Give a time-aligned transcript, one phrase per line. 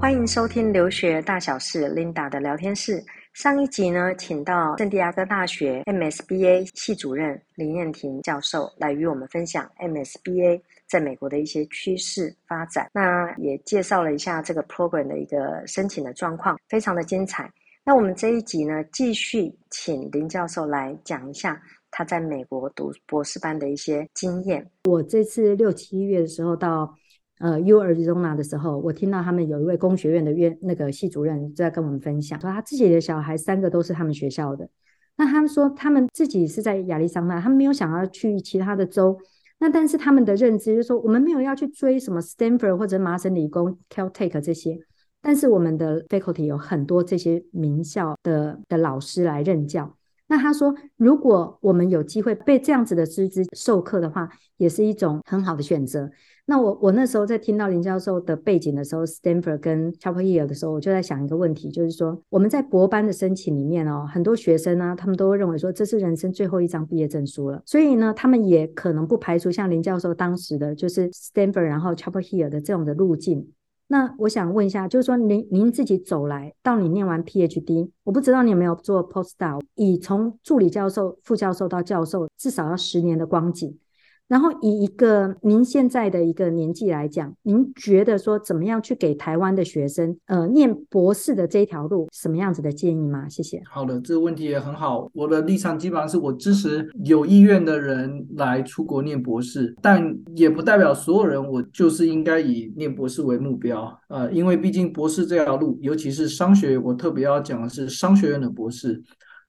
[0.00, 3.04] 欢迎收听留学大小事，Linda 的聊天室。
[3.34, 12.88] 上一集呢，请到圣地亚哥大学 MSBA 系主任林彦廷教授来与我们分享 MSBA 在美国的一些趋势发展。
[12.94, 17.52] 那也介绍了一下这个 program 的一个申请的状况，非常的精彩。
[17.84, 24.64] 那我们这一集呢，继续请林教授来讲一下他在美国读博士班的一些经验。
[24.84, 26.96] 我这次六七月的时候到。
[27.38, 34.68] 呃，U Arizona 的时候，我听到他们有一位工学院的院那个系主任在跟我们分享，说他自己的小孩三个都是他们学校的。
[35.16, 39.18] 那他们说他们自己是在亚利桑那，他们没有想要去其他的州。
[39.58, 44.78] 那但是他们的认知就是说，我们没有要去追什么 Stanford 或者麻省理工、Caltech 这些，
[45.22, 49.96] 但是我们的 faculty 有很多这些名校的的老师来任教。
[50.34, 56.10] 那他说，如果我们有机会被这样子的师资授课的话，也是一种很好的选择。
[56.46, 73.46] 那我我那时候在听到林教授的背景的时候，Stanford 跟 Chapel Hill 的时候，我就在想一个问题，就是说我们在博班的申请里面哦，很多学生呢，他们都会认为说这是人生最后一张毕业证书了，所以呢，他们也可能不排除像林教授当时的就是 Stanford 然后 Chapel Hill 的这种的路径。
[73.86, 83.78] 那我想问一下，就是说您您自己走来到你念完 PhD，我不知道你有没有做 Postdoc，以从助理教授、副教授到教授，至少要十年的光景。
[84.26, 93.28] 然后以一个您现在的一个年纪来讲，您觉得说怎么样去给台湾的学生，呃，念博士的这一条路，什么样子的建议吗？
[93.28, 93.62] 谢谢。
[93.70, 95.10] 好的，这个问题也很好。
[95.12, 103.96] 我的立场基本上是我支持有意愿的人来出国念博士，但也不代表所有人我就是应该以念博士为目标。
[104.08, 109.02] 呃，因为毕竟博士这条路，尤其是商学，我特别要讲的是商学院的博士。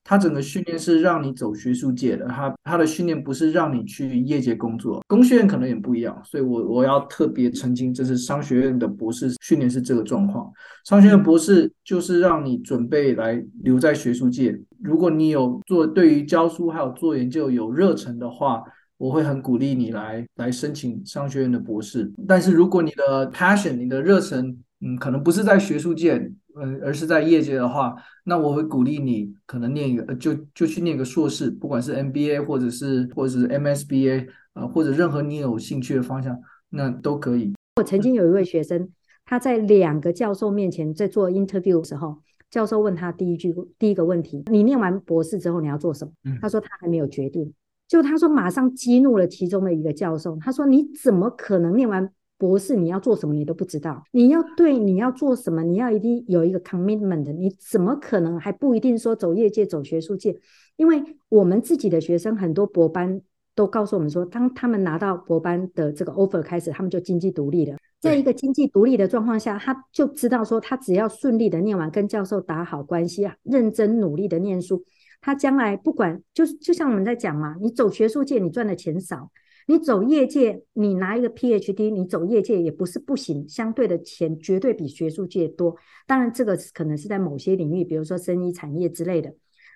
[0.08, 5.04] 他整个训练是让你走学术界的，他他的训练不是让你去业界工作。
[5.08, 10.50] 工学院可能也不一样，所以我我要特别澄清，这是商学院的博士训练是这个状况。
[10.86, 14.56] 商学院博士就是让你准备来留在学术界。
[14.84, 18.62] 如果你有做对于教书还有做研究有热忱的话，
[18.98, 22.14] 我会很鼓励你来来申请商学院的博士。
[22.28, 26.32] 但是如果你的 passion，你的热忱，嗯，可能不是在学术界。
[26.58, 36.40] 嗯，而是在业界的话，那我会鼓励你可能念一个，就就去念个硕士，不管是 MBA 或者是或者是 MSBA 啊、呃，或者任何你有兴趣的方向，
[36.70, 37.54] 那都可以。
[37.76, 38.90] 我曾经有一位学生，
[39.26, 46.12] 他在两个教授面前在做 interview 的时候，教授问他第一句第一个问题：你念完博士之后你要做什么？
[46.24, 47.54] 嗯、他说他还没有决定。
[47.88, 52.10] 就他说马上激怒了其中的一个教授，他说你怎么可能念完？
[52.38, 54.04] 博士，你要做什么你都不知道。
[54.12, 57.32] 你要对你要做什么，你要一定有一个 commitment。
[57.34, 60.38] 你怎么可能还不一定说走业界、走学术界？
[60.76, 63.22] 因为我们自己的学生很多博班
[63.56, 67.78] 都告诉我们说，当他们拿到博班的这个 offer 开始，他们就经济独立了。
[68.02, 74.84] 在一个经济独立的状况下，他就知道说，他只要顺利的念完，跟教授打好关系，认真努力的念书，
[75.22, 79.32] 他将来不管就就像我们在讲嘛，你走学术界，你赚的钱少。
[79.68, 85.76] 你走业界，你拿一个 PhD，你走业界也不是不行，相对的钱绝对比学术界多。
[86.06, 89.34] 当然，这个可能是在某些领域，比如说生意产业之类的。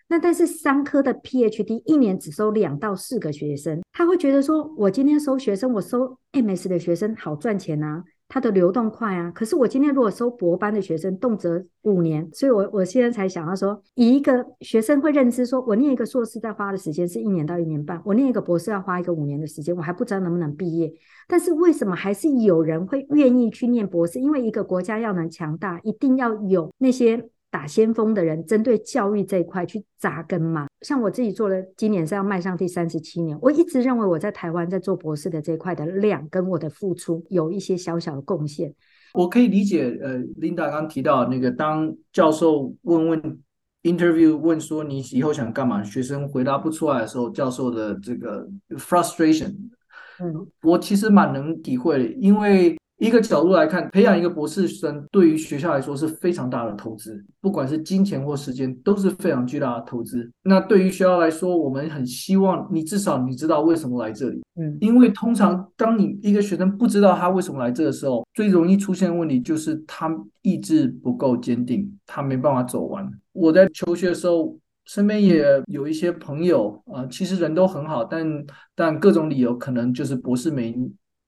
[0.07, 8.03] 那但是商科的 PhD 一年只收两到四个学生，他会觉得说，我今天收学生，我收 MS 的学生好赚钱啊。
[8.29, 20.94] 它的流动快啊，可是我今天如果收博班的学生，动辄五年，所以我我现在才想到说，以一个学生会认知说，我念一个硕士在花的时间是一年到一年半，我念一个博士要花一个五年的时间，我还不知道能不能毕业。
[21.28, 24.19] 但是为什么还是有人会愿意去念博士？
[24.19, 27.29] 因为一个国家要能强大，一定要有那些。
[27.51, 30.67] 打先锋的人，针对教育这一块去扎根嘛。
[30.81, 33.37] 像我自己做了，今年是要迈向第三十七年。
[33.41, 38.73] 我一直认为我在台湾在做博士的这一块的量跟我的付出有一些小小的贡献。
[39.13, 43.39] 我可以理解，呃，Linda 刚提到那个，当教授问问
[43.81, 48.47] interview 问说你以后想干嘛，学生回答不出来的时候，教授的这个
[48.77, 49.56] frustration，
[50.19, 52.77] 嗯，我其实蛮能体会的，因为。
[53.00, 60.30] 一个角度来看，培养一个博士生对于学校来说是非常大的投资，不管是金钱或时间都是非常巨大的投资。
[60.44, 64.42] 那对于学校来说，我们很希望你至少你知道为什么来这里。
[64.60, 73.10] 嗯，因为通常当你一个学生不知道他为什么来这的时候，最容易出现的问题就是他意志不够坚定，他没办法走完。
[73.31, 80.75] 我在求学的时候，身边也有一些朋友啊，呃，其实人都很好，但但各种理由可能就是博士没。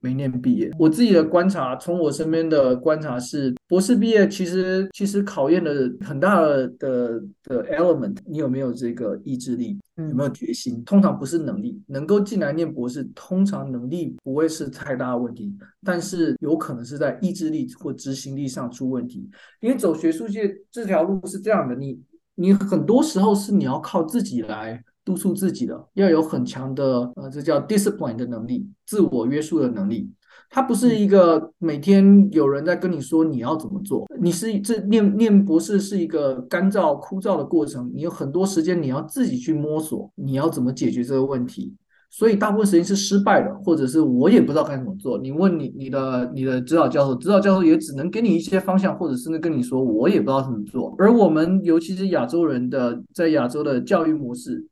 [0.01, 0.69] 没念毕业。
[0.77, 10.83] 我自己的观察，从我身边的观察是，博士毕业其实其实考验的很大的的的 element，你有没有这个意志力，有没有决心？
[10.83, 19.29] 通常不是能力，能够进来念博士，通常能力不会是太大的问题，但是有可能是在意志力或执行力上出问题。
[19.59, 21.99] 因为走学术界这条路是这样的，你
[22.35, 24.83] 你很多时候是你要靠自己来。
[25.03, 30.11] 督促自己的，要有很强的呃，这叫 discipline 的能力，自我约束的能力。
[30.53, 41.73] 它不是一个每天有人在跟你说你要怎么做，你是这念念博士是一个干燥枯燥的过程，你有很多时间你要自己去摸索，你要怎么解决这个问题。
[42.09, 45.17] 所以大部分时间是失败的，或者是我也不知道该怎么做。
[45.19, 50.93] 你问你你的你的指导教授，指导教授也只能给你一些方向，或者是跟你说我也不知道怎么做。
[50.97, 54.67] 而我们尤其是亚洲人的在亚洲的教育模式。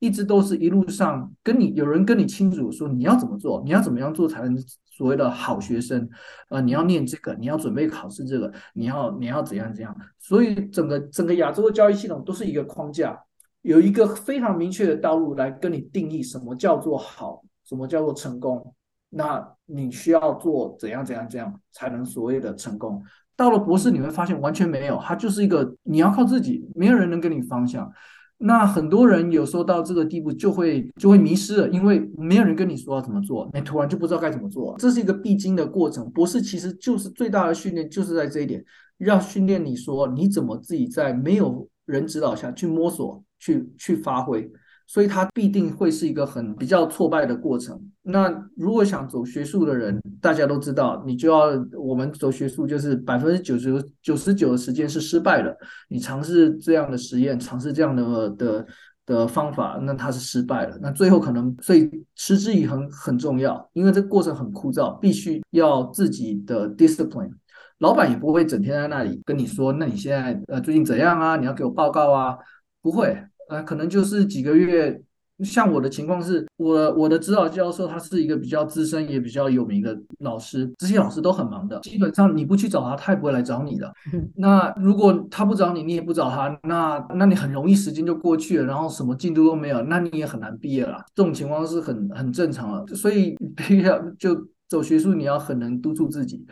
[0.00, 6.08] 一直都是一路上跟你有人跟你清楚说你要怎么做，你要怎么样做才能所谓的好学生，
[6.50, 9.96] 呃，你要念这个，你要准备考试这个，你要你要怎样怎样。
[10.18, 13.18] 所以整个整个亚洲的教育系统都是一个框架，
[13.62, 18.74] 有一个非常明确的道路来跟你定义什么叫做好，什么叫做成功。
[19.10, 23.02] 那你需要做怎样怎样怎样才能所谓的成功。
[23.36, 27.90] 到了博士你会发现完全没有，它就是一个你要靠自己，没有人能给你方向。
[28.40, 34.76] 那很多人有时候到这个地步就会就会迷失了，因为没有人跟你说要怎么做，你突然就不知道该怎么做。
[34.78, 36.08] 这是一个必经的过程。
[36.12, 38.64] 博士其实就是最大的训练，就是在这一点，
[38.98, 44.48] 要训练你说你怎么自己在没有人指导下去摸索，去去发挥。
[44.88, 47.78] 所以它必定会是一个很比较挫败的过程。
[48.02, 55.54] 那如果想走学术的人，大家都知道，你就要我们走学术就是百分之九十九十九的时间是失败的。
[55.88, 58.66] 你尝试这样的实验，尝试这样的的
[59.04, 60.78] 的方法，那它是失败了。
[60.80, 67.32] 那最后可能，所以持之以恒很重要，因为这过程很枯燥，必须要自己的 discipline。
[67.80, 71.36] 老板也不会整天在那里跟你说，那你现在呃最近怎样啊？
[71.36, 72.38] 你要给我报告啊？
[72.80, 73.22] 不会。
[73.48, 75.00] 呃，可能就是几个月。
[75.44, 83.88] 像我的情况是，我我的指导教授他是一个比较资深也比较有名的老师，这些老师都很忙的，基本上你不去找他，他也不会来找你的。
[84.34, 91.04] 那如果他不找你，你也不找他，那那你很容易时间就过去了，然后什么进度都没有，那你也很难毕业了。
[91.14, 94.36] 这种情况是很很正常的，所以 必须要就
[94.68, 96.44] 走学术，你要很能督促自己。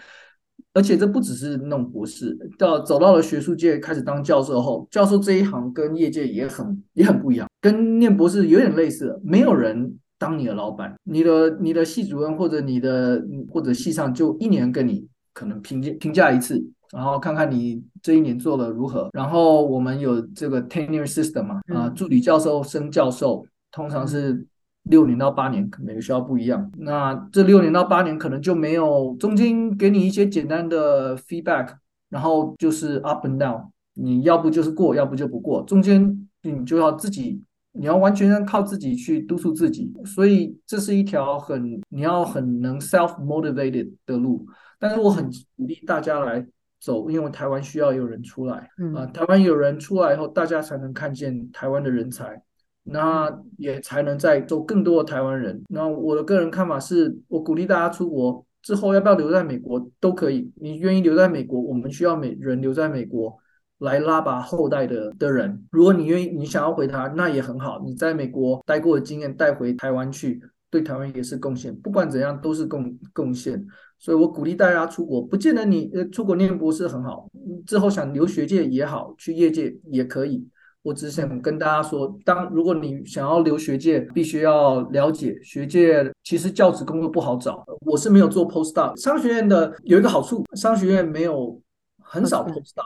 [0.76, 9.18] 而且这不只是那种博士，到走到了学术界开始当教授后，教授这一行跟业界也很也很不一样，跟念博士有点类似。
[9.24, 16.62] 没有人当你的老板，你的你的系主任或者你的或者系上就一年跟你可能评价评价一次，
[16.92, 19.08] 然后看看你这一年做的如何。
[19.14, 24.46] 然后我们有这个 tenure system 嘛，啊，助理教授升教授通常是。
[24.88, 26.70] 六年到八年，每个学校不一样。
[26.78, 31.74] 那这六年到八年可能就没有中间给你一些简单的 feedback，
[32.08, 35.62] 然后就是 up and down，你要不就是过，要不就不过。
[35.62, 37.42] 中间你就要自己，
[37.72, 39.92] 你要完全靠自己去督促自己。
[40.04, 44.46] 所以这是一条很你要很能 self motivated 的路。
[44.78, 45.24] 但是我很
[45.56, 46.46] 鼓励大家来
[46.80, 48.68] 走，因为台湾需要有人出来。
[48.78, 52.40] 嗯、啊，台湾有人出来以后，大家才能看见台湾的人才。
[52.86, 53.28] 那
[53.58, 55.62] 也才能再做更多的台湾人。
[55.68, 60.50] 那我的个人看法是，我鼓励大家出国之后要不要留在美国都可以。
[60.56, 63.36] 你愿意留在美国，我们需要美人留在美国
[63.78, 65.66] 来拉拔后代的的人。
[65.70, 67.82] 如果你愿意，你想要回台，那也很好。
[67.84, 70.40] 你在美国待过的经验带回台湾去，
[70.70, 71.74] 对台湾也是贡献。
[71.76, 73.64] 不管怎样，都是贡贡献。
[73.98, 77.28] 所以我鼓励大家出国，不见得你呃出国念博士很好，
[77.66, 80.46] 之后想留学界也好，去业界也可以。
[80.86, 87.64] 我只想跟大家说，当如果你想要留学界，必须要了解学界其实教职工作不好找。
[87.84, 91.60] 我是没有做 postdoc，商学院的有一个好处，商学院没有
[92.00, 92.84] 很少 postdoc。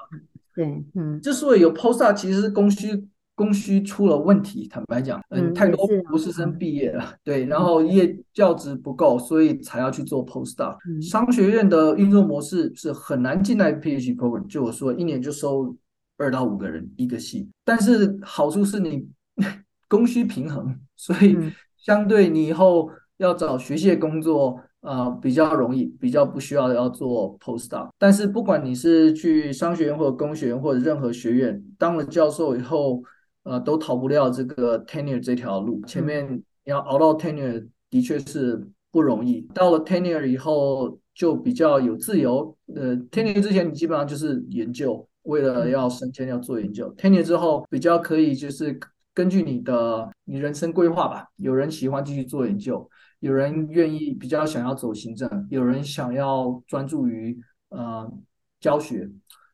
[0.54, 4.66] 对，嗯，之所以有 postdoc，其实是供需供需出了问题。
[4.66, 10.74] 坦白讲，嗯，太多博士生毕业了，对，然后业教职不够，所以才要去做 postdoc。
[11.02, 15.76] 商学院的运作模式是很难进来 PhD program，就我说一年就收。
[16.20, 19.08] 二到五个人一个系，但是好处是你
[19.88, 21.34] 供需平衡，所以
[21.78, 27.88] 相对你以后要找学界工作，呃，比较容易，比较不需要要做 postdoc。
[27.98, 33.02] 但是不管你是去商学院或者工学院或者任何学院，当了教授以后，
[33.44, 35.80] 呃，都逃不了这个 tenure 这条路。
[35.86, 36.30] 前面
[36.64, 38.62] 你要熬到 tenure 的确是
[38.92, 42.54] 不容易，到了 tenure 以后就比较有自由。
[42.74, 45.06] 呃，tenure 之前你基本上就是研究。
[45.30, 48.78] 为了要升迁要做研究，tenure 之后比较可以就是
[49.14, 51.24] 根据你的你人生规划吧。
[51.36, 52.88] 有人喜欢继续做研究，
[53.20, 58.12] 有人愿意比较想要走行政，有人想要专注于呃
[58.60, 59.08] 教学，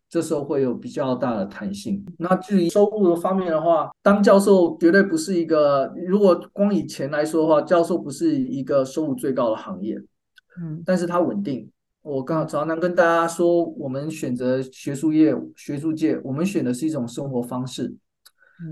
[0.08, 2.04] 这时候会有比较大的弹性。
[2.18, 9.96] 那至于收入的方面的话，当教授绝对不是一个，如果光以钱来说的话，教授不是一个收入最高的行业，
[10.60, 11.70] 嗯，但是它稳定。
[12.06, 17.92] 我刚常常跟大家说，我们选择学术业、学术界，我们选的是一种生活方式。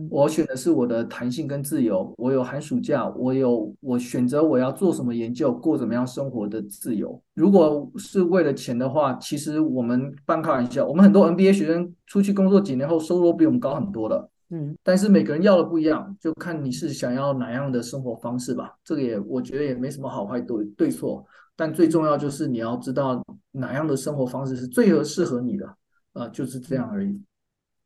[0.08, 7.20] 我选的是我的弹性跟自由，我有寒暑假，我有我选择我要做什么研究，过怎么样生活的自由。
[7.34, 14.30] 如果是为了钱的话，其实我们半开玩笑，我们很多 MBA 学生出去工作几年后，收入比我们高很多的。
[14.50, 18.72] 嗯，但是每个人要的不一样，就看你是想要哪样的生活方式吧。
[18.84, 21.26] 这个也我觉得也没什么好坏对对错。
[21.56, 25.76] 但最重要就是你要知道哪样的生活方式是最合适合你的，
[26.14, 27.22] 呃，就是这样而已。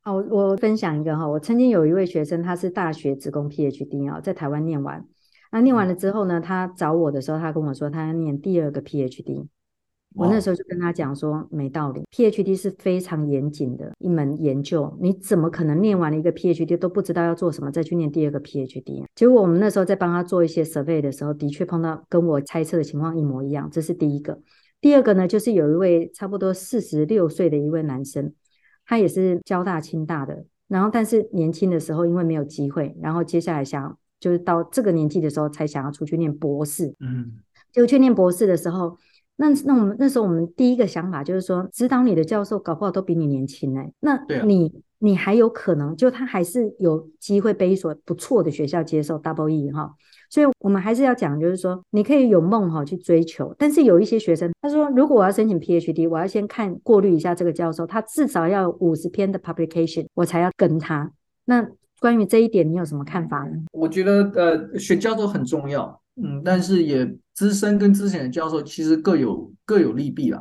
[0.03, 5.07] 好，我分享一个哈，我曾经有一位学生，他是大学职工 PhD 啊，在台湾念完，
[5.53, 9.49] 那念完了之后呢，他找我的时候，他跟我说他要念第二个 PhD。
[10.15, 19.05] 我那时候就跟他讲说，没道理，PhD 是非常严谨的一门研究，你怎么可能念完了一个 PhD 都不知道要做什么，再去念第二个 PhD？
[19.15, 23.69] 结果我们那时候在帮他做一些 survey 的时候，的确碰到跟我猜测的情况一模一样。
[23.71, 24.41] 这是第一个。
[24.81, 28.33] 第二个呢，就是有一位差不多四十六岁的一位男生，
[28.87, 37.35] 他也是交大、清大的，然后但是年轻的时候因为没有机会，然后接下来想就是到这个年纪的时候才想要出去念博士，嗯，
[37.73, 38.97] 就去念博士的时候。
[39.41, 49.95] 那那我们那时候我们第一个想法就是说，指导你的教授搞不好都比你年轻哎、欸，那你、啊、你还有可能就他还是有机会被一所不错的学校接受 double E 哈，
[50.29, 61.13] 所以我们还是要讲，就是说你可以有梦哈去追求，但是有一些学生他说，如果我要申请 PhD，我要先看过滤一下这个教授，他至少要五十篇的 publication，我才要跟他。
[61.45, 61.65] 那
[62.01, 63.53] 关于这一点，你有什么看法呢？
[63.73, 66.01] 我觉得呃，选教授很重要。
[66.21, 70.41] 嗯，但是也资深跟之前的教授其实各有各有利弊啦。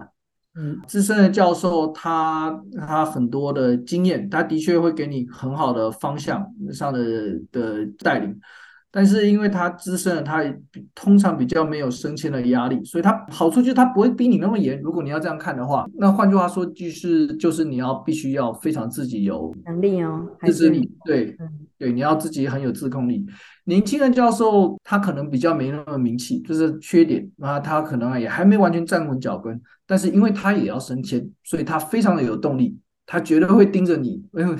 [0.56, 8.36] 嗯，资深的教授他他很多的经验，他的确会给你很好的方向上的的带领。
[8.98, 10.44] 但是因为他资深了，他
[10.96, 14.82] 通常比较没有升迁的压力，所以他好处就是他不会逼你那么严。
[14.82, 21.38] 如果你要这样看的话，那换句话说就是就是你要必须要非常自己有能力哦，自制力，对
[21.77, 23.24] 对，你要自己很有自控力。
[23.66, 32.75] 年轻的教授他可能比较没那么名气，就是缺点啊，他可能也还没完全站稳脚跟，但是因为他也要升迁，所以他非常的有动力，
[33.06, 34.56] 他绝对会盯着你，因为。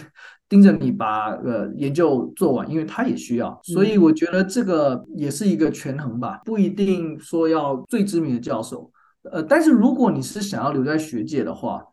[0.50, 8.90] 盯着你把呃研究做完，因为他也需要，所以我觉得这个也是一个权衡吧，不一定说要最知名的教授，
[9.32, 11.84] 呃，但是如果你是想要留在学界的话，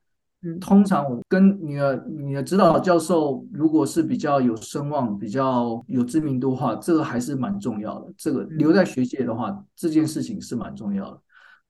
[0.42, 8.12] 嗯，通常我跟你的你的指导教授如果是比较有声望、比较有知名度的话，这个还是蛮重要的。
[8.16, 11.18] 这个留在学界的话，这件事情是蛮重要的。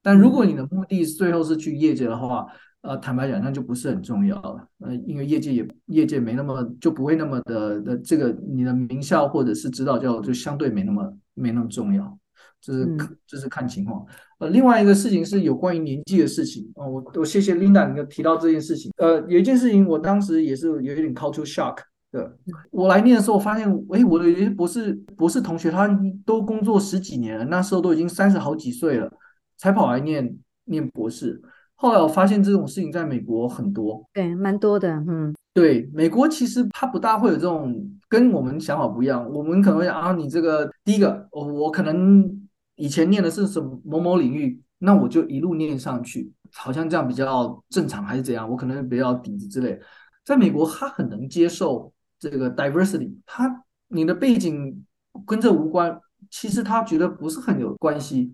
[0.03, 2.47] 但如果你的目的最后是去业界的话，
[2.85, 4.69] 呃，坦白讲，那就不是很重要了。
[4.81, 12.19] 呃，因为业界也业界没那么就不会那么的的这个你的名校或者是指导教授就相对没那么没那么重要，
[12.61, 14.05] 这是这是看情况。
[14.39, 16.71] 呃，另外一个事情是有关于年纪的事情。
[16.75, 18.93] 哦，我我谢谢 Linda 你提到这件事情。
[18.99, 21.79] 呃，有一件事情我当时也是有一点 culture shock
[22.13, 22.37] 的。
[22.71, 25.89] 我来念的时候发现，诶，我的有些博士博士同学他
[26.27, 29.11] 都工作十几年了，那时候都已经三十好几岁了，
[29.57, 31.41] 才跑来念念博士。
[31.77, 37.75] 后来我发现这种事情在美国很多，对，蛮多的，嗯，对，美国其实它不大会有这种
[38.09, 39.29] 跟我们想法不一样。
[39.31, 48.49] 我们可能会啊，你这个第一个，我我可能以前念的是什么某某领域，那我就一路念上去，好像这样比较正常还是怎样？
[48.49, 49.79] 我可能比较底子之类。
[50.25, 54.85] 在美国，他很能接受这个 diversity，他你的背景
[55.27, 56.01] 跟这无关，
[56.31, 58.33] 其实他觉得不是很有关系，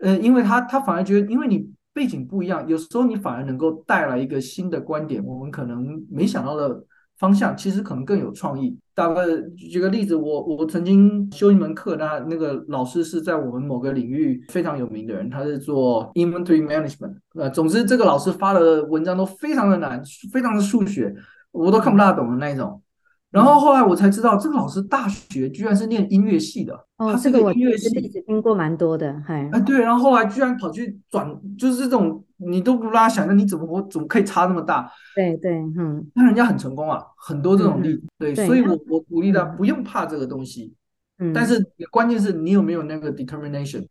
[0.00, 1.68] 呃，因为他他反而觉得，因为你。
[1.96, 6.84] 背景不一样，有时候你反而能够带来一个新的观点，我们可能没想到的
[7.16, 8.78] 方向，其实可能更有创意。
[8.94, 9.22] 大概
[9.56, 17.16] 举个例子，我我曾经修一门课，那那个老师是在我们某个领域非常有名的人，他是做 inventory management。
[17.34, 21.14] 呃，总之这个老师发的文章都非常的难，非常的数学，
[21.50, 22.82] 我都看不大懂的那一种。
[23.30, 26.72] 然后后来我才知道，这个老师大学居然是念音乐系的。
[26.96, 29.22] 哦，他是个音乐系，这个我听过蛮多的。
[29.26, 31.28] 哎，对，然后后来居然跑去转，
[31.58, 34.90] 就是这种你都不拉想，那你怎么我怎么可以差那么大？
[35.14, 38.00] 对对，嗯，那人家很成功啊，很多这种例子。
[38.00, 40.74] 嗯、对，对，所以我我鼓励他不用怕这个东西。
[41.18, 43.84] 嗯，但是关键是你有没有那个 determination。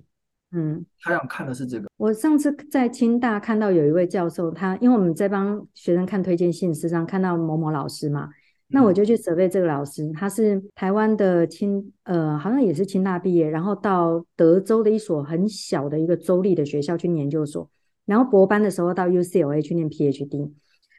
[0.52, 1.88] 嗯，他想看的是这个。
[1.98, 8.30] 我上次在清大看到有一位教授，他因为我们在帮学生看推荐信，时常看到某某老师嘛。
[8.68, 17.70] 那我就去 survey 这个老师，他是台湾的清呃，好像也是清大毕业，然后到德州的一所很小的一个州立的学校去念研究所，
[18.06, 20.52] 然后博班的时候到 UCLA 去念 PhD，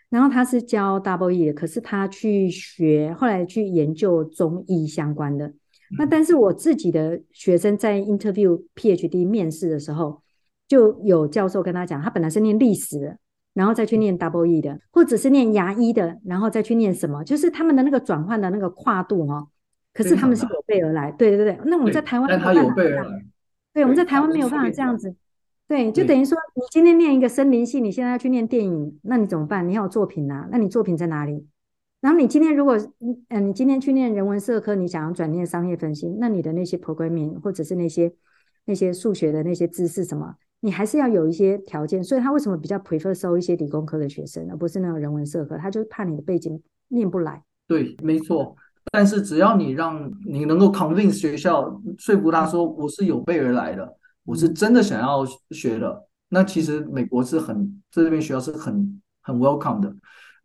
[0.08, 5.52] 然后他是教 Double E 的，可是他去学后来去研究中医相关的。
[5.98, 10.22] 那但是我自己的学生在 interview PhD 面试的时候，
[10.68, 13.18] 就有教授跟他讲，他本来是念历史的，
[13.56, 19.48] 然后再去念 Double E 的，或者是念牙医的，然后再去念什么，就是他们的那个转换的那个跨度哈、哦。
[19.94, 21.58] 可是他们是有备而来，对对对。
[21.64, 23.24] 那我们在台湾，但他有备而来，
[23.72, 25.16] 对，我们在台湾没有办法这样子，
[25.66, 29.66] 对，就等于说你今天念一个森林系，你现在要去念电影，那你怎么办？
[29.66, 31.46] 你要有作品啊，那你作品在哪里？
[32.02, 38.12] 然后你今天如果嗯、呃，你今天去念人文社科，你想要转念商业分析，那你的那些 programming 或者是那些
[38.66, 42.02] 那些数学的那些知识什么，你还是要有一些条件。
[42.02, 45.56] 所以他为什么比较 prefer 收一些理工科的学生，而不是那种人文社科？
[45.56, 47.42] 他就是怕你的背景念不来。
[47.66, 48.56] 对，没错。
[48.92, 59.92] 但是只要你让你能够 convince 学校说服他说我是有备而来的，我是真的想要学的，那其实美国是很在这边学校是很很 welcome 的。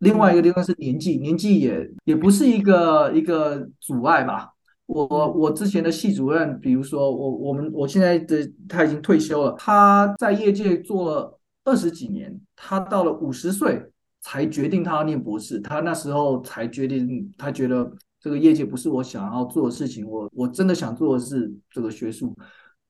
[0.00, 4.50] 另外一个地方是年纪，年纪也也不是一个一个阻碍吧。
[4.92, 13.82] 我我之前的系主任，比如说我我们我现在的他已经退休了，他在业界做了二十几年，他到了五十岁
[14.20, 22.36] 才决定他要念博士，他那时候才决定，他觉得这个业界不是我想要做的事情，我我真的想做的是这个学术，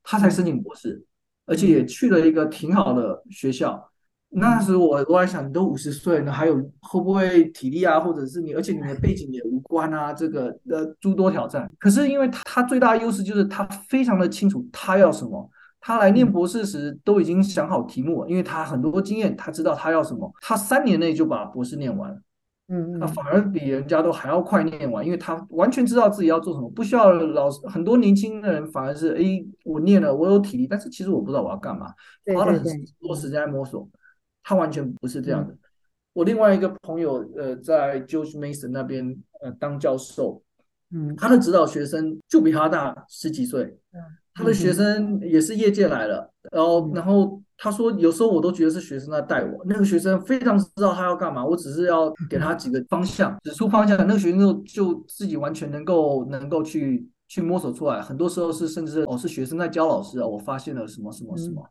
[0.02, 1.04] 他才申请博士，
[1.47, 3.91] 而且也去了一个挺好的学校。
[4.35, 11.71] 那时我我还想，你都五十岁了，还有会不会体力啊，或者是你，而且你的背景也无关啊，这个呃诸多挑战。
[11.79, 22.11] 可是因为他他最大的优势就是他非常的清楚他要什么，他来念博士时都已经想好题目了，因为他很多经验，他知道他要什么，他三年内就把博士念完，
[22.69, 27.61] 嗯，那反而比人家都还要快念完，因为他完全知道自己要做什么，不需要老师。
[27.67, 31.93] 很多年轻的人反而是，诶，我念了，我有体力，但是其实我不知道我要干嘛，
[32.35, 32.65] 花了很
[32.99, 33.87] 多时间来摸索。
[34.42, 35.56] 他完全不是这样的。
[36.12, 40.42] 我另外一个朋友，呃，在 George Mason 那边，呃，当教授，
[40.90, 44.00] 嗯，他的指导学生就比他大十几岁，嗯
[44.35, 49.62] 他的学生也是业界来了，然后，然后他说，有时候我都觉得是学生在带我。
[49.66, 58.00] 那个学生非常知道他要干嘛，我只是要给他几个方向，指出方向，那个学生就就自己完全能够能够去去摸索出来。
[58.00, 61.62] 很多时候是甚至哦，是学生在教老师啊，我发现了什么什么什么。
[61.62, 61.68] 嗯，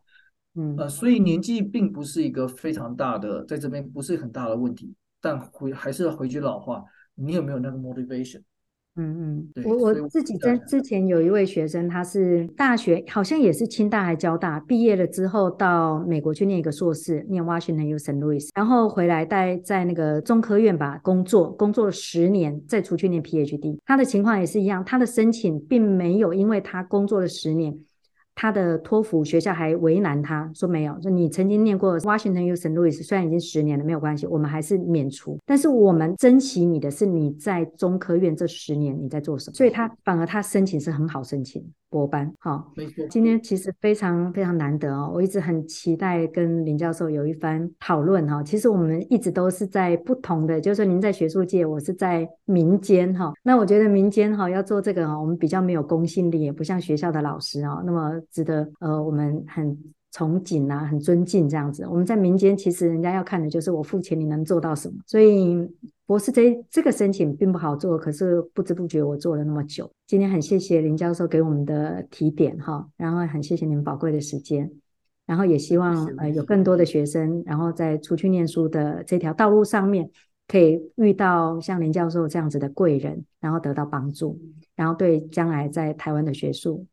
[0.78, 6.84] 呃，所以年纪并不是一个非常大的，在这边不是很大的问题，但回还是要回句老话，
[7.16, 8.42] 你有没有那个 motivation？
[8.98, 17.98] 嗯嗯，对，我我自己在之前有一位学生，他是大学好像也是清大还交大毕业了之后到美国去念一个硕士，念 Washington U.
[17.98, 18.20] St.
[18.20, 23.78] Louis，然后回来待在那个中科院吧工作，工作了十年，再出去念 PhD。
[23.86, 27.74] 他的情况也是一样，他的申请并没有因为他工作了十年。
[28.34, 32.56] 他的托福学校还为难他，说没有，说你曾经念过 Washington U.
[32.56, 32.74] St.
[32.74, 35.38] Louis，虽然已经十年了，没有关系，我们还是免除。
[35.46, 41.64] 但是我们珍惜你的是你在中科院这十年你在做什么，所以他反而他申请是很好申请。
[41.92, 43.06] 博班，好，没错。
[43.10, 48.42] 今天其实非常非常难得哦，我一直很期待跟林教授有一番讨论哈。
[48.42, 53.34] 其实我们一直都是在不同的，就是说您在学术界，我是在民间哈。
[53.44, 59.78] 那我觉得民间哈要做这个哈，我们比较没有公信力，也不像学校的老师啊，那么值得呃我们很
[60.14, 61.86] 崇敬啊，很尊敬这样子。
[61.86, 65.70] 我们在民间，其实人家要看的就是我付钱你能做到什么，所以。
[66.12, 69.90] 博士这这个申请并不好做，可是不知不觉我做了那么久。
[70.06, 74.70] 今天很谢谢林教授给我们的提点哈，然后很谢谢你们宝贵的时间，
[75.26, 80.12] 然后也希望呃有更多的学生，然后在出去念书的这条道路上面，
[80.50, 84.38] 可以遇到像林教授这样子的贵人，然后得到帮助，
[84.76, 86.86] 然后对将来在台湾的学术。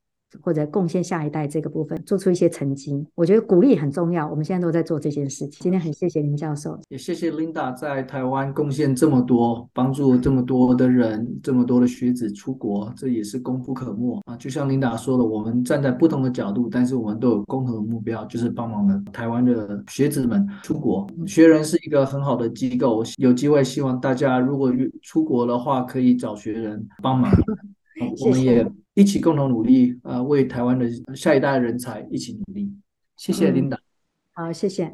[0.42, 4.28] 或者贡献下一代这个部分，做出一些成绩，我觉得鼓励很重要。
[4.28, 5.58] 我们现在都在做这件事情。
[5.60, 14.36] 今天很谢谢林教授，也谢谢 Linda 在台湾贡献这么多，帮助这么多的人，这么多的学子出国，这也是功不可没啊。
[14.36, 21.06] 就像 Linda 说的，我们站在不同的角度，但是我们都有共同的目标，就是帮忙的台湾的学子们出国。
[21.26, 27.30] 学人是一个很好的机构，有机会希望大家如果出国的话，可以找学人帮忙。
[28.24, 28.64] 我们也
[28.98, 30.84] 一起共同努力，呃，为台湾的
[31.14, 32.68] 下一代人才一起努力。
[33.16, 33.78] 谢谢琳达，
[34.32, 34.92] 好，谢谢。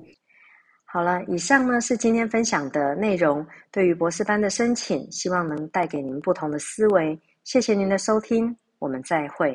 [0.85, 7.19] 好了，以上呢是今天分享的内容，对于博士班的申请，希望能带给您不同的思维。
[7.45, 9.55] 谢谢您的收听，我们再会。